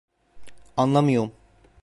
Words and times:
Anlamıyorum. 0.77 1.31